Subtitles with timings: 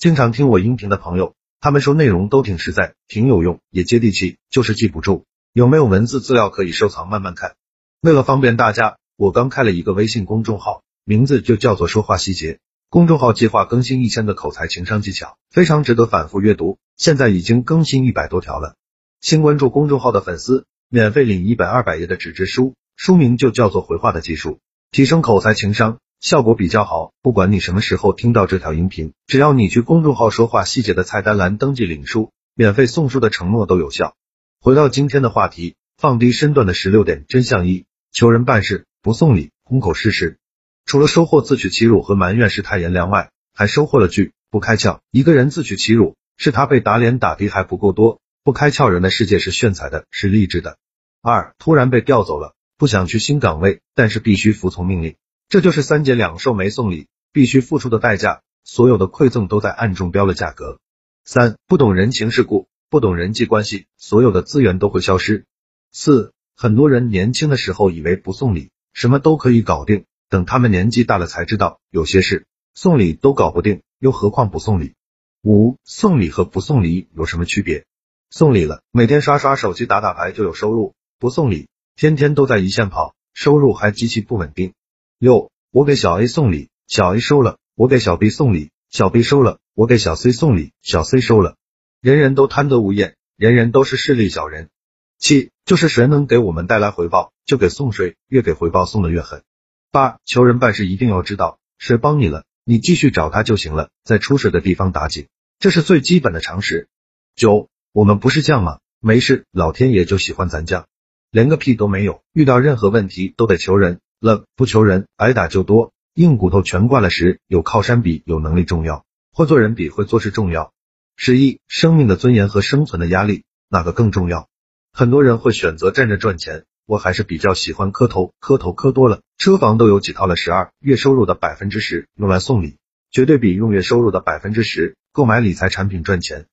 [0.00, 5.26] 经常听我音频的朋友，他们说内容都挺实在，挺有用，也接地气，就是记不住。
[5.52, 7.54] 有没有文字资料可以收藏慢慢看？
[8.00, 12.60] 为了方便大家，我刚开了一个微信公众号，名字就叫做说话细节。
[12.88, 16.78] 公众号计划更新一千个口才情商技巧，非常值得反复阅读。
[16.96, 18.76] 现在已经更新一百多条了。
[19.20, 24.60] 新关注公众号的粉丝，免费领一本二百页的纸质书，书名就叫做回话的技术，
[24.92, 25.98] 提升口才情商。
[26.20, 34.14] 效果比较好，不管你什么时候听到这条音频，只要你去公众号说话细节的菜单栏登记领书，免费送书的承诺都有效。
[34.60, 40.36] 回到今天的话题，放低身段的十六点真相一：求人办事不送礼，空口试试。
[40.84, 45.00] 除了收获自取其辱和埋怨世态炎凉外，还收获了句不开窍。
[45.10, 50.76] 一个人自取其辱，是他被打脸打的还不够多，不开窍人的世界是炫彩的，是励志的。
[51.22, 55.16] 二突然被调走了，不想去新岗位，但是必须服从命令。
[55.50, 60.78] 这就是三节两寿没送礼必须付出的代价，所有的馈赠都在暗中标了价格。
[61.24, 65.46] 三不懂人情世故，不懂人际关系，所有的资源都会消失。
[65.90, 74.94] 四很多人年轻的时候以为不送礼什么都可以搞定，等他们年纪大了才知道有些事送礼都搞不定，又何况不送礼。
[75.42, 77.86] 五送礼和不送礼有什么区别？
[78.30, 84.74] 送礼了，每天刷刷手机打打牌就有收入；不送礼，天天都在一线跑，收入还极其不稳定。
[85.20, 91.56] 六，我给小 A 送礼，小 A 收了；我给小 B 送礼，小 B 收了；我给小 C 送礼，小 C 收了。
[92.00, 94.70] 人人都贪得无厌，人人都是势利小人。
[95.18, 99.42] 七，就是谁能给我们带来回报，就给送谁，越给回报送的越狠。
[99.90, 106.88] 八，求人办事一定要知道，谁帮你了，你继续找他就行了，在出水的地方打紧，这是最基本的常识。
[107.36, 108.78] 九，我们不是将吗？
[109.00, 110.86] 没事，老天爷就喜欢咱将，
[111.30, 114.00] 连个屁都没有，遇到任何问题都得求人。
[114.20, 120.72] 了不求人，挨打就多，硬骨头全挂了时，有靠山比有能力重要，会做人比会做事重要。
[121.16, 124.48] 十一，生命的尊严和生存的压力，哪个更重要？
[124.92, 130.36] 很多人会选择站着赚钱，我还是比较喜欢磕头，磕头磕多了，车房都有几套了。
[130.36, 132.76] 十二，月收入的百分之十用来送礼，
[133.10, 136.44] 绝对比用月收入的百分之十购买理财产品赚钱。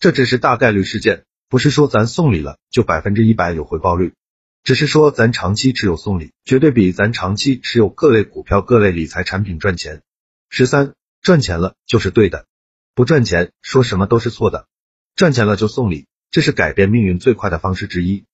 [0.00, 4.12] 这只是大概率事件，不是说咱送礼了就百分之一百有回报率。
[4.64, 10.02] 只是说，咱长期持有送礼，绝对比咱长期持有各类股票、各类理财产品赚钱。
[10.50, 12.46] 十三，赚钱了就是对的，
[12.94, 14.68] 不赚钱说什么都是错的。
[15.16, 18.24] 赚钱了就送礼，这是改变命运最快的方式之一。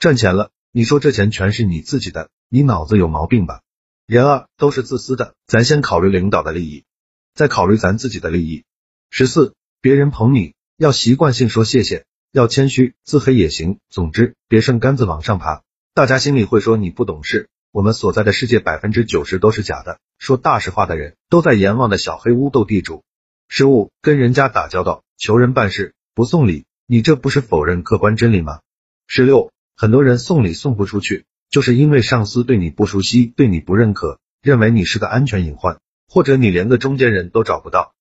[0.00, 3.62] 赚钱了，你说这钱全是你自己的，你脑子有毛病吧？
[4.08, 6.84] 人啊，都是自私的，咱先考虑领导的利益，
[7.32, 8.64] 再考虑咱自己的利益。
[9.08, 15.62] 十四，别人捧你要习惯性说谢谢，要谦虚，自黑也行，总之别剩杆子往上爬。
[15.96, 23.02] 大家心里会说你不懂事，我们所在的世界百分之九十都是假的，说大实话的人都在阎王的小黑屋斗地主。
[23.48, 28.60] 十五，跟人家打交道，求人办事不送礼，你这不是否认客观真理吗？
[29.06, 35.78] 十六，很多人送礼送不出去，就是因为上司对你不熟悉，对你不认可，认为你是个安全隐患，
[36.10, 37.94] 或者你连个中间人都找不到，